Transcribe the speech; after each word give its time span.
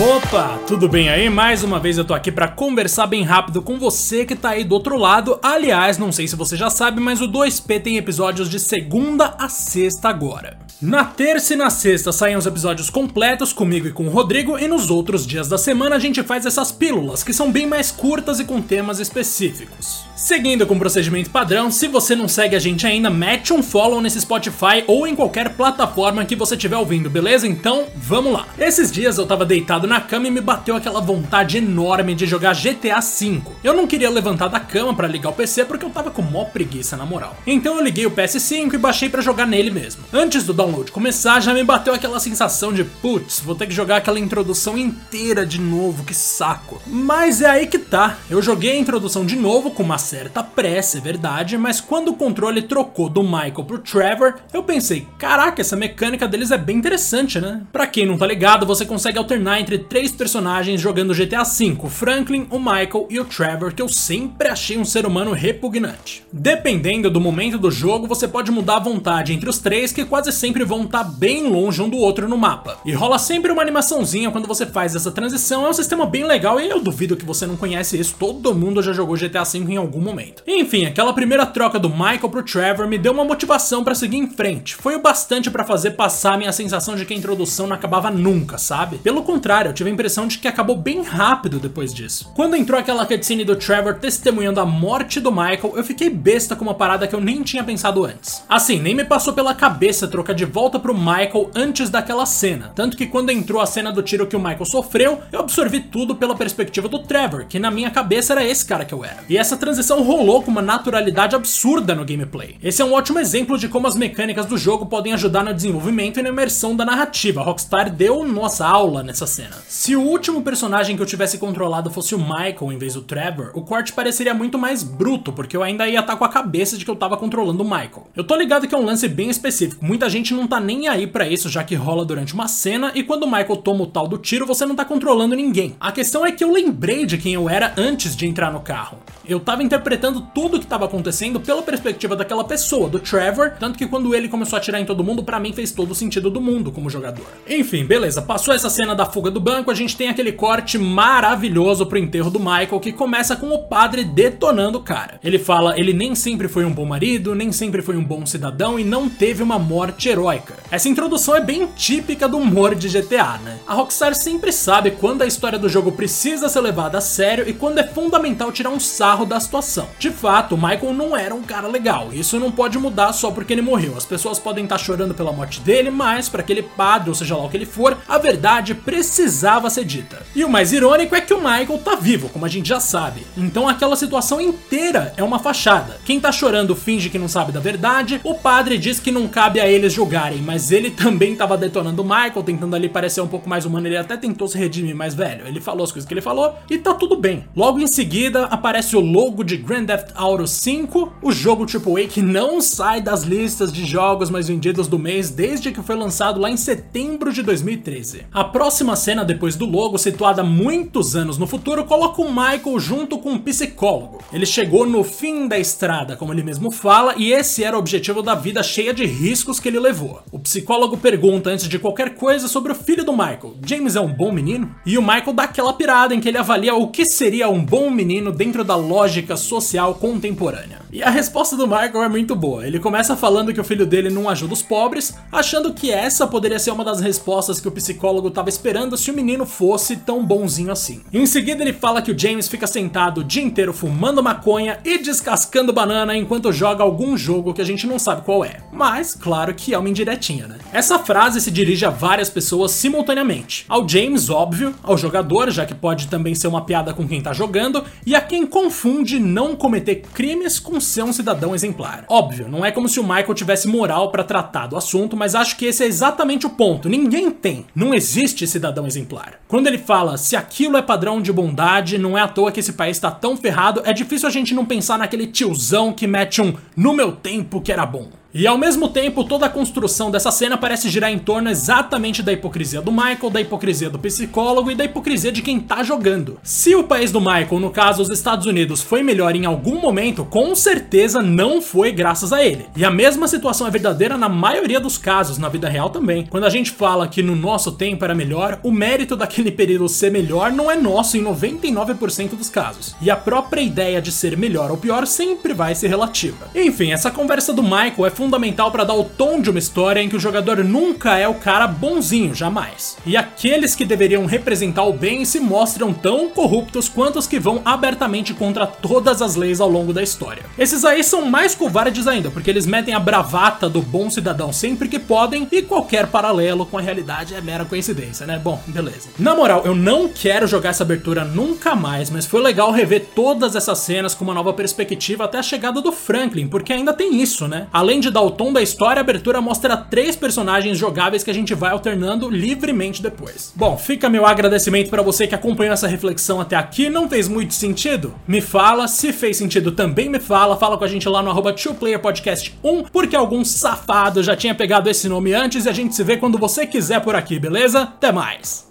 Opa, 0.00 0.60
tudo 0.64 0.88
bem 0.88 1.08
aí? 1.08 1.28
Mais 1.28 1.64
uma 1.64 1.80
vez 1.80 1.98
eu 1.98 2.04
tô 2.04 2.14
aqui 2.14 2.30
pra 2.30 2.46
conversar 2.46 3.08
bem 3.08 3.24
rápido 3.24 3.60
com 3.60 3.80
você 3.80 4.24
que 4.24 4.36
tá 4.36 4.50
aí 4.50 4.62
do 4.62 4.72
outro 4.72 4.96
lado. 4.96 5.40
Aliás, 5.42 5.98
não 5.98 6.12
sei 6.12 6.28
se 6.28 6.36
você 6.36 6.56
já 6.56 6.70
sabe, 6.70 7.00
mas 7.00 7.20
o 7.20 7.26
2P 7.26 7.82
tem 7.82 7.96
episódios 7.96 8.48
de 8.48 8.60
segunda 8.60 9.34
a 9.36 9.48
sexta 9.48 10.08
agora. 10.08 10.56
Na 10.80 11.04
terça 11.04 11.54
e 11.54 11.56
na 11.56 11.68
sexta 11.68 12.12
saem 12.12 12.36
os 12.36 12.46
episódios 12.46 12.90
completos 12.90 13.52
comigo 13.52 13.88
e 13.88 13.92
com 13.92 14.06
o 14.06 14.10
Rodrigo, 14.10 14.56
e 14.56 14.68
nos 14.68 14.88
outros 14.88 15.26
dias 15.26 15.48
da 15.48 15.58
semana 15.58 15.96
a 15.96 15.98
gente 15.98 16.22
faz 16.22 16.46
essas 16.46 16.70
pílulas, 16.70 17.24
que 17.24 17.34
são 17.34 17.50
bem 17.50 17.66
mais 17.66 17.90
curtas 17.90 18.38
e 18.38 18.44
com 18.44 18.62
temas 18.62 19.00
específicos. 19.00 20.07
Seguindo 20.18 20.66
com 20.66 20.74
o 20.74 20.78
procedimento 20.80 21.30
padrão, 21.30 21.70
se 21.70 21.86
você 21.86 22.16
não 22.16 22.26
segue 22.26 22.56
a 22.56 22.58
gente 22.58 22.84
ainda, 22.84 23.08
mete 23.08 23.52
um 23.52 23.62
follow 23.62 24.00
nesse 24.00 24.20
Spotify 24.20 24.82
ou 24.88 25.06
em 25.06 25.14
qualquer 25.14 25.50
plataforma 25.50 26.24
que 26.24 26.34
você 26.34 26.56
estiver 26.56 26.76
ouvindo, 26.76 27.08
beleza? 27.08 27.46
Então, 27.46 27.86
vamos 27.94 28.32
lá. 28.32 28.48
Esses 28.58 28.90
dias 28.90 29.16
eu 29.16 29.26
tava 29.26 29.46
deitado 29.46 29.86
na 29.86 30.00
cama 30.00 30.26
e 30.26 30.30
me 30.32 30.40
bateu 30.40 30.74
aquela 30.74 31.00
vontade 31.00 31.58
enorme 31.58 32.16
de 32.16 32.26
jogar 32.26 32.56
GTA 32.56 32.98
V. 32.98 33.42
Eu 33.62 33.74
não 33.74 33.86
queria 33.86 34.10
levantar 34.10 34.48
da 34.48 34.58
cama 34.58 34.92
para 34.92 35.06
ligar 35.06 35.28
o 35.28 35.34
PC 35.34 35.64
porque 35.66 35.84
eu 35.84 35.90
tava 35.90 36.10
com 36.10 36.20
mó 36.20 36.44
preguiça 36.46 36.96
na 36.96 37.06
moral. 37.06 37.36
Então 37.46 37.76
eu 37.76 37.84
liguei 37.84 38.04
o 38.04 38.10
PS5 38.10 38.74
e 38.74 38.76
baixei 38.78 39.08
para 39.08 39.22
jogar 39.22 39.46
nele 39.46 39.70
mesmo. 39.70 40.02
Antes 40.12 40.42
do 40.42 40.52
download 40.52 40.90
começar, 40.90 41.38
já 41.38 41.54
me 41.54 41.62
bateu 41.62 41.94
aquela 41.94 42.18
sensação 42.18 42.72
de 42.72 42.82
putz, 42.82 43.38
vou 43.38 43.54
ter 43.54 43.68
que 43.68 43.74
jogar 43.74 43.98
aquela 43.98 44.18
introdução 44.18 44.76
inteira 44.76 45.46
de 45.46 45.60
novo, 45.60 46.02
que 46.02 46.12
saco. 46.12 46.82
Mas 46.88 47.40
é 47.40 47.48
aí 47.48 47.68
que 47.68 47.78
tá. 47.78 48.18
Eu 48.28 48.42
joguei 48.42 48.72
a 48.72 48.80
introdução 48.80 49.24
de 49.24 49.36
novo 49.36 49.70
com 49.70 49.84
uma 49.84 50.07
certa 50.08 50.42
pressa, 50.42 50.96
é 50.96 51.00
verdade, 51.02 51.58
mas 51.58 51.82
quando 51.82 52.08
o 52.08 52.14
controle 52.14 52.62
trocou 52.62 53.10
do 53.10 53.22
Michael 53.22 53.64
pro 53.66 53.78
Trevor, 53.78 54.36
eu 54.54 54.62
pensei, 54.62 55.06
caraca, 55.18 55.60
essa 55.60 55.76
mecânica 55.76 56.26
deles 56.26 56.50
é 56.50 56.56
bem 56.56 56.78
interessante, 56.78 57.38
né? 57.38 57.60
Pra 57.70 57.86
quem 57.86 58.06
não 58.06 58.16
tá 58.16 58.26
ligado, 58.26 58.64
você 58.64 58.86
consegue 58.86 59.18
alternar 59.18 59.60
entre 59.60 59.76
três 59.76 60.10
personagens 60.10 60.80
jogando 60.80 61.12
GTA 61.12 61.44
V, 61.44 61.76
o 61.82 61.90
Franklin, 61.90 62.46
o 62.50 62.58
Michael 62.58 63.06
e 63.10 63.20
o 63.20 63.24
Trevor, 63.26 63.74
que 63.74 63.82
eu 63.82 63.88
sempre 63.88 64.48
achei 64.48 64.78
um 64.78 64.84
ser 64.84 65.04
humano 65.04 65.32
repugnante. 65.32 66.24
Dependendo 66.32 67.10
do 67.10 67.20
momento 67.20 67.58
do 67.58 67.70
jogo, 67.70 68.06
você 68.06 68.26
pode 68.26 68.50
mudar 68.50 68.76
a 68.76 68.80
vontade 68.80 69.34
entre 69.34 69.50
os 69.50 69.58
três, 69.58 69.92
que 69.92 70.06
quase 70.06 70.32
sempre 70.32 70.64
vão 70.64 70.84
estar 70.84 71.04
tá 71.04 71.10
bem 71.10 71.46
longe 71.50 71.82
um 71.82 71.88
do 71.88 71.98
outro 71.98 72.26
no 72.26 72.38
mapa. 72.38 72.78
E 72.82 72.92
rola 72.94 73.18
sempre 73.18 73.52
uma 73.52 73.60
animaçãozinha 73.60 74.30
quando 74.30 74.48
você 74.48 74.64
faz 74.64 74.94
essa 74.96 75.10
transição, 75.10 75.66
é 75.66 75.68
um 75.68 75.74
sistema 75.74 76.06
bem 76.06 76.24
legal 76.24 76.58
e 76.58 76.66
eu 76.66 76.80
duvido 76.80 77.14
que 77.14 77.26
você 77.26 77.44
não 77.44 77.58
conhece 77.58 78.00
isso, 78.00 78.16
todo 78.18 78.54
mundo 78.54 78.82
já 78.82 78.94
jogou 78.94 79.14
GTA 79.14 79.44
V 79.44 79.58
em 79.58 79.76
algum 79.76 79.97
momento. 80.00 80.42
Enfim, 80.46 80.86
aquela 80.86 81.12
primeira 81.12 81.46
troca 81.46 81.78
do 81.78 81.88
Michael 81.88 82.28
pro 82.30 82.42
Trevor 82.42 82.86
me 82.86 82.98
deu 82.98 83.12
uma 83.12 83.24
motivação 83.24 83.82
para 83.82 83.94
seguir 83.94 84.16
em 84.16 84.28
frente. 84.28 84.74
Foi 84.74 84.94
o 84.94 85.02
bastante 85.02 85.50
para 85.50 85.64
fazer 85.64 85.92
passar 85.92 86.34
a 86.34 86.38
minha 86.38 86.52
sensação 86.52 86.96
de 86.96 87.04
que 87.04 87.14
a 87.14 87.16
introdução 87.16 87.66
não 87.66 87.76
acabava 87.76 88.10
nunca, 88.10 88.58
sabe? 88.58 88.98
Pelo 88.98 89.22
contrário, 89.22 89.70
eu 89.70 89.74
tive 89.74 89.90
a 89.90 89.92
impressão 89.92 90.26
de 90.26 90.38
que 90.38 90.48
acabou 90.48 90.76
bem 90.76 91.02
rápido 91.02 91.58
depois 91.58 91.94
disso. 91.94 92.32
Quando 92.34 92.56
entrou 92.56 92.78
aquela 92.78 93.06
cutscene 93.06 93.44
do 93.44 93.56
Trevor 93.56 93.94
testemunhando 93.94 94.60
a 94.60 94.66
morte 94.66 95.20
do 95.20 95.30
Michael, 95.30 95.74
eu 95.76 95.84
fiquei 95.84 96.10
besta 96.10 96.54
com 96.54 96.64
uma 96.64 96.74
parada 96.74 97.06
que 97.06 97.14
eu 97.14 97.20
nem 97.20 97.42
tinha 97.42 97.64
pensado 97.64 98.04
antes. 98.04 98.42
Assim, 98.48 98.78
nem 98.78 98.94
me 98.94 99.04
passou 99.04 99.32
pela 99.32 99.54
cabeça 99.54 100.06
trocar 100.06 100.34
de 100.34 100.44
volta 100.44 100.78
pro 100.78 100.96
Michael 100.96 101.50
antes 101.54 101.90
daquela 101.90 102.26
cena. 102.26 102.72
Tanto 102.74 102.96
que 102.96 103.06
quando 103.06 103.30
entrou 103.30 103.60
a 103.60 103.66
cena 103.66 103.90
do 103.90 104.02
tiro 104.02 104.26
que 104.26 104.36
o 104.36 104.40
Michael 104.40 104.64
sofreu, 104.64 105.20
eu 105.32 105.40
absorvi 105.40 105.80
tudo 105.80 106.14
pela 106.14 106.36
perspectiva 106.36 106.88
do 106.88 106.98
Trevor, 107.00 107.46
que 107.46 107.58
na 107.58 107.70
minha 107.70 107.90
cabeça 107.90 108.32
era 108.34 108.44
esse 108.44 108.64
cara 108.64 108.84
que 108.84 108.92
eu 108.92 109.04
era. 109.04 109.24
E 109.28 109.36
essa 109.36 109.56
transição 109.56 109.87
rolou 109.96 110.42
com 110.42 110.50
uma 110.50 110.62
naturalidade 110.62 111.34
absurda 111.34 111.94
no 111.94 112.04
gameplay. 112.04 112.56
Esse 112.62 112.82
é 112.82 112.84
um 112.84 112.92
ótimo 112.92 113.18
exemplo 113.18 113.58
de 113.58 113.68
como 113.68 113.86
as 113.86 113.96
mecânicas 113.96 114.46
do 114.46 114.56
jogo 114.56 114.86
podem 114.86 115.12
ajudar 115.12 115.44
no 115.44 115.54
desenvolvimento 115.54 116.20
e 116.20 116.22
na 116.22 116.28
imersão 116.28 116.76
da 116.76 116.84
narrativa. 116.84 117.42
Rockstar 117.42 117.90
deu 117.90 118.24
nossa 118.24 118.66
aula 118.66 119.02
nessa 119.02 119.26
cena. 119.26 119.56
Se 119.68 119.96
o 119.96 120.02
último 120.02 120.42
personagem 120.42 120.96
que 120.96 121.02
eu 121.02 121.06
tivesse 121.06 121.38
controlado 121.38 121.90
fosse 121.90 122.14
o 122.14 122.18
Michael 122.18 122.72
em 122.72 122.78
vez 122.78 122.94
do 122.94 123.02
Trevor, 123.02 123.50
o 123.54 123.62
corte 123.62 123.92
pareceria 123.92 124.34
muito 124.34 124.58
mais 124.58 124.82
bruto, 124.82 125.32
porque 125.32 125.56
eu 125.56 125.62
ainda 125.62 125.88
ia 125.88 126.00
estar 126.00 126.16
com 126.16 126.24
a 126.24 126.28
cabeça 126.28 126.76
de 126.76 126.84
que 126.84 126.90
eu 126.90 126.96
tava 126.96 127.16
controlando 127.16 127.62
o 127.62 127.66
Michael. 127.66 128.08
Eu 128.14 128.24
tô 128.24 128.36
ligado 128.36 128.66
que 128.68 128.74
é 128.74 128.78
um 128.78 128.84
lance 128.84 129.08
bem 129.08 129.30
específico, 129.30 129.84
muita 129.84 130.08
gente 130.10 130.34
não 130.34 130.46
tá 130.46 130.60
nem 130.60 130.88
aí 130.88 131.06
para 131.06 131.28
isso, 131.28 131.48
já 131.48 131.64
que 131.64 131.74
rola 131.74 132.04
durante 132.04 132.34
uma 132.34 132.48
cena, 132.48 132.92
e 132.94 133.02
quando 133.02 133.24
o 133.24 133.26
Michael 133.30 133.56
toma 133.56 133.84
o 133.84 133.86
tal 133.86 134.06
do 134.06 134.18
tiro, 134.18 134.46
você 134.46 134.66
não 134.66 134.74
tá 134.74 134.84
controlando 134.84 135.34
ninguém. 135.34 135.76
A 135.80 135.92
questão 135.92 136.24
é 136.24 136.32
que 136.32 136.44
eu 136.44 136.52
lembrei 136.52 137.06
de 137.06 137.18
quem 137.18 137.34
eu 137.34 137.48
era 137.48 137.72
antes 137.76 138.16
de 138.16 138.26
entrar 138.26 138.52
no 138.52 138.60
carro. 138.60 138.98
Eu 139.26 139.38
tava 139.38 139.62
interpretando 139.78 140.20
tudo 140.34 140.56
o 140.56 140.60
que 140.60 140.66
tava 140.66 140.86
acontecendo 140.86 141.38
pela 141.38 141.62
perspectiva 141.62 142.16
daquela 142.16 142.42
pessoa, 142.42 142.88
do 142.88 142.98
Trevor, 142.98 143.52
tanto 143.60 143.78
que 143.78 143.86
quando 143.86 144.12
ele 144.14 144.28
começou 144.28 144.56
a 144.56 144.58
atirar 144.58 144.80
em 144.80 144.84
todo 144.84 145.04
mundo, 145.04 145.22
para 145.22 145.38
mim 145.38 145.52
fez 145.52 145.70
todo 145.70 145.92
o 145.92 145.94
sentido 145.94 146.28
do 146.28 146.40
mundo 146.40 146.72
como 146.72 146.90
jogador. 146.90 147.24
Enfim, 147.48 147.84
beleza, 147.84 148.20
passou 148.20 148.52
essa 148.52 148.68
cena 148.68 148.94
da 148.94 149.06
fuga 149.06 149.30
do 149.30 149.40
banco, 149.40 149.70
a 149.70 149.74
gente 149.74 149.96
tem 149.96 150.08
aquele 150.08 150.32
corte 150.32 150.76
maravilhoso 150.76 151.86
pro 151.86 151.96
enterro 151.96 152.30
do 152.30 152.40
Michael, 152.40 152.80
que 152.80 152.92
começa 152.92 153.36
com 153.36 153.50
o 153.50 153.68
padre 153.68 154.02
detonando 154.02 154.78
o 154.78 154.82
cara. 154.82 155.20
Ele 155.22 155.38
fala, 155.38 155.78
ele 155.78 155.92
nem 155.92 156.14
sempre 156.14 156.48
foi 156.48 156.64
um 156.64 156.72
bom 156.72 156.84
marido, 156.84 157.34
nem 157.34 157.52
sempre 157.52 157.80
foi 157.80 157.96
um 157.96 158.04
bom 158.04 158.26
cidadão 158.26 158.78
e 158.78 158.84
não 158.84 159.08
teve 159.08 159.42
uma 159.42 159.58
morte 159.58 160.08
heróica. 160.08 160.56
Essa 160.70 160.88
introdução 160.88 161.36
é 161.36 161.40
bem 161.40 161.68
típica 161.76 162.28
do 162.28 162.36
humor 162.36 162.74
de 162.74 162.88
GTA, 162.88 163.38
né? 163.44 163.58
A 163.66 163.74
Rockstar 163.74 164.14
sempre 164.14 164.50
sabe 164.50 164.90
quando 164.90 165.22
a 165.22 165.26
história 165.26 165.58
do 165.58 165.68
jogo 165.68 165.92
precisa 165.92 166.48
ser 166.48 166.60
levada 166.60 166.98
a 166.98 167.00
sério 167.00 167.48
e 167.48 167.52
quando 167.52 167.78
é 167.78 167.86
fundamental 167.86 168.50
tirar 168.50 168.70
um 168.70 168.80
sarro 168.80 169.24
da 169.24 169.38
situação. 169.38 169.67
De 169.98 170.10
fato, 170.10 170.56
Michael 170.56 170.94
não 170.94 171.16
era 171.16 171.34
um 171.34 171.42
cara 171.42 171.68
legal, 171.68 172.08
isso 172.12 172.38
não 172.38 172.50
pode 172.50 172.78
mudar 172.78 173.12
só 173.12 173.30
porque 173.30 173.52
ele 173.52 173.62
morreu. 173.62 173.96
As 173.96 174.04
pessoas 174.04 174.38
podem 174.38 174.64
estar 174.64 174.78
chorando 174.78 175.14
pela 175.14 175.32
morte 175.32 175.60
dele, 175.60 175.90
mas 175.90 176.28
para 176.28 176.40
aquele 176.40 176.62
padre, 176.62 177.08
ou 177.08 177.14
seja 177.14 177.36
lá 177.36 177.44
o 177.44 177.50
que 177.50 177.56
ele 177.56 177.66
for, 177.66 177.96
a 178.08 178.18
verdade 178.18 178.74
precisava 178.74 179.70
ser 179.70 179.84
dita. 179.84 180.22
E 180.34 180.44
o 180.44 180.48
mais 180.48 180.72
irônico 180.72 181.14
é 181.14 181.20
que 181.20 181.34
o 181.34 181.38
Michael 181.38 181.78
tá 181.84 181.94
vivo, 181.94 182.28
como 182.28 182.44
a 182.44 182.48
gente 182.48 182.68
já 182.68 182.80
sabe. 182.80 183.26
Então 183.36 183.68
aquela 183.68 183.96
situação 183.96 184.40
inteira 184.40 185.12
é 185.16 185.22
uma 185.22 185.38
fachada. 185.38 185.98
Quem 186.04 186.20
tá 186.20 186.32
chorando 186.32 186.74
finge 186.74 187.10
que 187.10 187.18
não 187.18 187.28
sabe 187.28 187.52
da 187.52 187.60
verdade, 187.60 188.20
o 188.24 188.34
padre 188.34 188.78
diz 188.78 188.98
que 189.00 189.10
não 189.10 189.28
cabe 189.28 189.60
a 189.60 189.68
eles 189.68 189.92
julgarem, 189.92 190.40
mas 190.40 190.70
ele 190.72 190.90
também 190.90 191.36
tava 191.36 191.56
detonando 191.56 192.02
o 192.02 192.04
Michael, 192.04 192.42
tentando 192.42 192.74
ali 192.74 192.88
parecer 192.88 193.20
um 193.20 193.28
pouco 193.28 193.48
mais 193.48 193.64
humano, 193.64 193.86
ele 193.86 193.96
até 193.96 194.16
tentou 194.16 194.48
se 194.48 194.56
redimir, 194.56 194.94
mas 194.94 195.14
velho, 195.14 195.46
ele 195.46 195.60
falou 195.60 195.84
as 195.84 195.92
coisas 195.92 196.06
que 196.06 196.14
ele 196.14 196.20
falou 196.20 196.54
e 196.70 196.78
tá 196.78 196.94
tudo 196.94 197.16
bem. 197.16 197.44
Logo 197.54 197.78
em 197.80 197.86
seguida 197.86 198.44
aparece 198.46 198.96
o 198.96 199.00
logo 199.00 199.44
de 199.48 199.56
Grand 199.56 199.86
Theft 199.86 200.10
Auto 200.14 200.46
5, 200.46 201.14
o 201.22 201.32
jogo 201.32 201.64
AAA 201.64 202.06
que 202.06 202.20
não 202.20 202.60
sai 202.60 203.00
das 203.00 203.22
listas 203.22 203.72
de 203.72 203.86
jogos 203.86 204.28
mais 204.28 204.46
vendidos 204.46 204.86
do 204.86 204.98
mês 204.98 205.30
desde 205.30 205.72
que 205.72 205.80
foi 205.80 205.96
lançado 205.96 206.38
lá 206.38 206.50
em 206.50 206.56
setembro 206.56 207.32
de 207.32 207.42
2013. 207.42 208.26
A 208.30 208.44
próxima 208.44 208.94
cena 208.94 209.24
depois 209.24 209.56
do 209.56 209.64
logo, 209.64 209.96
situada 209.96 210.44
muitos 210.44 211.16
anos 211.16 211.38
no 211.38 211.46
futuro, 211.46 211.86
coloca 211.86 212.20
o 212.20 212.28
Michael 212.28 212.78
junto 212.78 213.16
com 213.18 213.30
um 213.30 213.38
psicólogo. 213.38 214.18
Ele 214.30 214.44
chegou 214.44 214.86
no 214.86 215.02
fim 215.02 215.48
da 215.48 215.58
estrada, 215.58 216.14
como 216.14 216.34
ele 216.34 216.42
mesmo 216.42 216.70
fala, 216.70 217.14
e 217.16 217.32
esse 217.32 217.64
era 217.64 217.74
o 217.74 217.78
objetivo 217.78 218.22
da 218.22 218.34
vida 218.34 218.62
cheia 218.62 218.92
de 218.92 219.06
riscos 219.06 219.58
que 219.58 219.68
ele 219.68 219.80
levou. 219.80 220.20
O 220.30 220.38
psicólogo 220.38 220.98
pergunta 220.98 221.48
antes 221.48 221.66
de 221.66 221.78
qualquer 221.78 222.16
coisa 222.16 222.48
sobre 222.48 222.72
o 222.72 222.74
filho 222.74 223.02
do 223.02 223.12
Michael: 223.12 223.56
James 223.64 223.96
é 223.96 224.00
um 224.00 224.12
bom 224.12 224.30
menino? 224.30 224.76
E 224.84 224.98
o 224.98 225.02
Michael 225.02 225.32
dá 225.32 225.44
aquela 225.44 225.72
pirada 225.72 226.14
em 226.14 226.20
que 226.20 226.28
ele 226.28 226.36
avalia 226.36 226.74
o 226.74 226.88
que 226.88 227.06
seria 227.06 227.48
um 227.48 227.64
bom 227.64 227.90
menino 227.90 228.30
dentro 228.30 228.62
da 228.62 228.76
lógica 228.76 229.37
social 229.38 229.94
contemporânea. 229.94 230.82
E 230.90 231.02
a 231.02 231.10
resposta 231.10 231.54
do 231.54 231.66
Michael 231.66 232.02
é 232.02 232.08
muito 232.08 232.34
boa. 232.34 232.66
Ele 232.66 232.78
começa 232.78 233.14
falando 233.14 233.52
que 233.52 233.60
o 233.60 233.64
filho 233.64 233.84
dele 233.84 234.08
não 234.08 234.26
ajuda 234.26 234.54
os 234.54 234.62
pobres, 234.62 235.14
achando 235.30 235.74
que 235.74 235.90
essa 235.90 236.26
poderia 236.26 236.58
ser 236.58 236.70
uma 236.70 236.84
das 236.84 237.00
respostas 237.00 237.60
que 237.60 237.68
o 237.68 237.72
psicólogo 237.72 238.28
estava 238.28 238.48
esperando 238.48 238.96
se 238.96 239.10
o 239.10 239.14
menino 239.14 239.44
fosse 239.44 239.96
tão 239.96 240.24
bonzinho 240.24 240.72
assim. 240.72 241.02
Em 241.12 241.26
seguida, 241.26 241.62
ele 241.62 241.74
fala 241.74 242.00
que 242.00 242.10
o 242.10 242.18
James 242.18 242.48
fica 242.48 242.66
sentado 242.66 243.20
o 243.20 243.24
dia 243.24 243.42
inteiro 243.42 243.74
fumando 243.74 244.22
maconha 244.22 244.78
e 244.82 244.96
descascando 244.96 245.74
banana 245.74 246.16
enquanto 246.16 246.52
joga 246.52 246.82
algum 246.82 247.18
jogo 247.18 247.52
que 247.52 247.60
a 247.60 247.66
gente 247.66 247.86
não 247.86 247.98
sabe 247.98 248.22
qual 248.22 248.42
é. 248.42 248.56
Mas, 248.72 249.14
claro 249.14 249.54
que 249.54 249.74
é 249.74 249.78
uma 249.78 249.90
indiretinha, 249.90 250.46
né? 250.46 250.56
Essa 250.72 250.98
frase 250.98 251.40
se 251.40 251.50
dirige 251.50 251.84
a 251.84 251.90
várias 251.90 252.30
pessoas 252.30 252.70
simultaneamente. 252.70 253.66
Ao 253.68 253.86
James, 253.86 254.30
óbvio, 254.30 254.74
ao 254.82 254.96
jogador, 254.96 255.50
já 255.50 255.66
que 255.66 255.74
pode 255.74 256.08
também 256.08 256.34
ser 256.34 256.48
uma 256.48 256.64
piada 256.64 256.94
com 256.94 257.06
quem 257.06 257.20
tá 257.20 257.34
jogando, 257.34 257.84
e 258.06 258.14
a 258.14 258.22
quem 258.22 258.46
confunde 258.46 259.20
não 259.20 259.54
cometer 259.54 259.96
crimes 260.14 260.58
com 260.58 260.77
ser 260.80 261.02
um 261.02 261.12
cidadão 261.12 261.54
exemplar. 261.54 262.04
Óbvio, 262.08 262.48
não 262.48 262.64
é 262.64 262.70
como 262.70 262.88
se 262.88 263.00
o 263.00 263.02
Michael 263.02 263.34
tivesse 263.34 263.68
moral 263.68 264.10
para 264.10 264.24
tratar 264.24 264.66
do 264.66 264.76
assunto, 264.76 265.16
mas 265.16 265.34
acho 265.34 265.56
que 265.56 265.66
esse 265.66 265.82
é 265.82 265.86
exatamente 265.86 266.46
o 266.46 266.50
ponto. 266.50 266.88
Ninguém 266.88 267.30
tem. 267.30 267.66
Não 267.74 267.94
existe 267.94 268.46
cidadão 268.46 268.86
exemplar. 268.86 269.40
Quando 269.46 269.66
ele 269.66 269.78
fala 269.78 270.16
se 270.16 270.36
aquilo 270.36 270.76
é 270.76 270.82
padrão 270.82 271.20
de 271.20 271.32
bondade, 271.32 271.98
não 271.98 272.16
é 272.16 272.20
à 272.20 272.28
toa 272.28 272.52
que 272.52 272.60
esse 272.60 272.72
país 272.72 272.98
tá 272.98 273.10
tão 273.10 273.36
ferrado, 273.36 273.82
é 273.84 273.92
difícil 273.92 274.28
a 274.28 274.32
gente 274.32 274.54
não 274.54 274.64
pensar 274.64 274.98
naquele 274.98 275.26
tiozão 275.26 275.92
que 275.92 276.06
mete 276.06 276.42
um 276.42 276.54
no 276.76 276.92
meu 276.92 277.12
tempo 277.12 277.60
que 277.60 277.72
era 277.72 277.86
bom. 277.86 278.17
E 278.34 278.46
ao 278.46 278.58
mesmo 278.58 278.90
tempo, 278.90 279.24
toda 279.24 279.46
a 279.46 279.48
construção 279.48 280.10
dessa 280.10 280.30
cena 280.30 280.58
parece 280.58 280.90
girar 280.90 281.10
em 281.10 281.18
torno 281.18 281.48
exatamente 281.48 282.22
da 282.22 282.30
hipocrisia 282.30 282.82
do 282.82 282.92
Michael, 282.92 283.30
da 283.30 283.40
hipocrisia 283.40 283.88
do 283.88 283.98
psicólogo 283.98 284.70
e 284.70 284.74
da 284.74 284.84
hipocrisia 284.84 285.32
de 285.32 285.40
quem 285.40 285.58
tá 285.58 285.82
jogando. 285.82 286.38
Se 286.42 286.74
o 286.74 286.84
país 286.84 287.10
do 287.10 287.22
Michael, 287.22 287.58
no 287.58 287.70
caso 287.70 288.02
os 288.02 288.10
Estados 288.10 288.44
Unidos, 288.44 288.82
foi 288.82 289.02
melhor 289.02 289.34
em 289.34 289.46
algum 289.46 289.80
momento, 289.80 290.26
com 290.26 290.54
certeza 290.54 291.22
não 291.22 291.62
foi 291.62 291.90
graças 291.90 292.30
a 292.30 292.44
ele. 292.44 292.66
E 292.76 292.84
a 292.84 292.90
mesma 292.90 293.26
situação 293.26 293.66
é 293.66 293.70
verdadeira 293.70 294.18
na 294.18 294.28
maioria 294.28 294.78
dos 294.78 294.98
casos, 294.98 295.38
na 295.38 295.48
vida 295.48 295.66
real 295.66 295.88
também. 295.88 296.26
Quando 296.26 296.44
a 296.44 296.50
gente 296.50 296.70
fala 296.70 297.08
que 297.08 297.22
no 297.22 297.34
nosso 297.34 297.72
tempo 297.72 298.04
era 298.04 298.14
melhor, 298.14 298.60
o 298.62 298.70
mérito 298.70 299.16
daquele 299.16 299.50
período 299.50 299.88
ser 299.88 300.10
melhor 300.10 300.52
não 300.52 300.70
é 300.70 300.76
nosso 300.76 301.16
em 301.16 301.24
99% 301.24 302.36
dos 302.36 302.50
casos. 302.50 302.94
E 303.00 303.10
a 303.10 303.16
própria 303.16 303.62
ideia 303.62 304.02
de 304.02 304.12
ser 304.12 304.36
melhor 304.36 304.70
ou 304.70 304.76
pior 304.76 305.06
sempre 305.06 305.54
vai 305.54 305.74
ser 305.74 305.88
relativa. 305.88 306.48
Enfim, 306.54 306.92
essa 306.92 307.10
conversa 307.10 307.54
do 307.54 307.62
Michael 307.62 308.04
é 308.04 308.17
fundamental 308.18 308.72
para 308.72 308.82
dar 308.82 308.94
o 308.94 309.04
tom 309.04 309.40
de 309.40 309.48
uma 309.48 309.60
história 309.60 310.00
em 310.00 310.08
que 310.08 310.16
o 310.16 310.20
jogador 310.20 310.64
nunca 310.64 311.16
é 311.16 311.28
o 311.28 311.34
cara 311.34 311.68
bonzinho, 311.68 312.34
jamais. 312.34 312.96
E 313.06 313.16
aqueles 313.16 313.76
que 313.76 313.84
deveriam 313.84 314.26
representar 314.26 314.82
o 314.82 314.92
bem 314.92 315.24
se 315.24 315.38
mostram 315.38 315.94
tão 315.94 316.28
corruptos 316.28 316.88
quanto 316.88 317.20
os 317.20 317.28
que 317.28 317.38
vão 317.38 317.62
abertamente 317.64 318.34
contra 318.34 318.66
todas 318.66 319.22
as 319.22 319.36
leis 319.36 319.60
ao 319.60 319.70
longo 319.70 319.92
da 319.92 320.02
história. 320.02 320.42
Esses 320.58 320.84
aí 320.84 321.04
são 321.04 321.26
mais 321.26 321.54
covardes 321.54 322.08
ainda, 322.08 322.28
porque 322.28 322.50
eles 322.50 322.66
metem 322.66 322.92
a 322.92 322.98
bravata 322.98 323.68
do 323.68 323.80
bom 323.80 324.10
cidadão 324.10 324.52
sempre 324.52 324.88
que 324.88 324.98
podem 324.98 325.46
e 325.52 325.62
qualquer 325.62 326.08
paralelo 326.08 326.66
com 326.66 326.76
a 326.76 326.80
realidade 326.80 327.36
é 327.36 327.40
mera 327.40 327.64
coincidência, 327.64 328.26
né? 328.26 328.40
Bom, 328.42 328.60
beleza. 328.66 329.10
Na 329.16 329.32
moral, 329.36 329.62
eu 329.64 329.76
não 329.76 330.08
quero 330.08 330.48
jogar 330.48 330.70
essa 330.70 330.82
abertura 330.82 331.24
nunca 331.24 331.76
mais, 331.76 332.10
mas 332.10 332.26
foi 332.26 332.42
legal 332.42 332.72
rever 332.72 333.10
todas 333.14 333.54
essas 333.54 333.78
cenas 333.78 334.12
com 334.12 334.24
uma 334.24 334.34
nova 334.34 334.52
perspectiva 334.52 335.22
até 335.22 335.38
a 335.38 335.42
chegada 335.42 335.80
do 335.80 335.92
Franklin, 335.92 336.48
porque 336.48 336.72
ainda 336.72 336.92
tem 336.92 337.22
isso, 337.22 337.46
né? 337.46 337.68
Além 337.72 338.00
de 338.00 338.07
dar 338.10 338.22
o 338.22 338.30
tom 338.30 338.52
da 338.52 338.62
história, 338.62 339.00
a 339.00 339.02
abertura 339.02 339.40
mostra 339.40 339.76
três 339.76 340.16
personagens 340.16 340.78
jogáveis 340.78 341.24
que 341.24 341.30
a 341.30 341.34
gente 341.34 341.54
vai 341.54 341.72
alternando 341.72 342.30
livremente 342.30 343.02
depois. 343.02 343.52
Bom, 343.54 343.76
fica 343.76 344.08
meu 344.08 344.26
agradecimento 344.26 344.90
para 344.90 345.02
você 345.02 345.26
que 345.26 345.34
acompanhou 345.34 345.72
essa 345.72 345.88
reflexão 345.88 346.40
até 346.40 346.56
aqui. 346.56 346.88
Não 346.88 347.08
fez 347.08 347.28
muito 347.28 347.54
sentido? 347.54 348.14
Me 348.26 348.40
fala. 348.40 348.88
Se 348.88 349.12
fez 349.12 349.36
sentido, 349.36 349.72
também 349.72 350.08
me 350.08 350.20
fala. 350.20 350.56
Fala 350.56 350.76
com 350.76 350.84
a 350.84 350.88
gente 350.88 351.08
lá 351.08 351.22
no 351.22 351.30
arroba 351.30 351.52
2playerpodcast1, 351.52 352.86
porque 352.92 353.16
algum 353.16 353.44
safado 353.44 354.22
já 354.22 354.36
tinha 354.36 354.54
pegado 354.54 354.88
esse 354.88 355.08
nome 355.08 355.32
antes 355.32 355.64
e 355.64 355.68
a 355.68 355.72
gente 355.72 355.94
se 355.94 356.04
vê 356.04 356.16
quando 356.16 356.38
você 356.38 356.66
quiser 356.66 357.00
por 357.00 357.14
aqui, 357.14 357.38
beleza? 357.38 357.82
Até 357.82 358.12
mais! 358.12 358.67